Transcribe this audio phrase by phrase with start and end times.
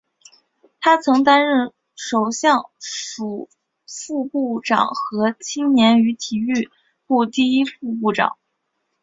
[0.79, 3.49] 他曾经担任首相署
[3.85, 6.71] 副部长和青年与体育
[7.05, 8.35] 部第一副部长。